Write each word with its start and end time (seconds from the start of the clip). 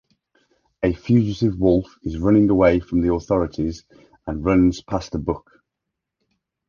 A 0.81 0.93
fugitive 0.93 1.59
wolf 1.59 1.95
is 2.01 2.17
running 2.17 2.49
away 2.49 2.79
from 2.79 3.01
the 3.01 3.13
authorities 3.13 3.83
and 4.25 4.43
runs 4.43 4.81
past 4.81 5.11
the 5.11 5.19
book. 5.19 5.59